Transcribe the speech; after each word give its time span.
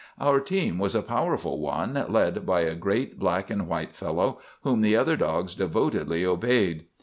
"Our 0.19 0.39
team 0.39 0.79
was 0.79 0.95
a 0.95 1.03
powerful 1.03 1.59
one, 1.59 1.93
led 2.09 2.43
by 2.43 2.61
a 2.61 2.73
great 2.73 3.19
black 3.19 3.51
and 3.51 3.67
white 3.67 3.93
fellow, 3.93 4.39
whom 4.63 4.81
the 4.81 4.95
other 4.95 5.15
dogs 5.15 5.53
devotedly 5.53 6.25
obeyed. 6.25 6.85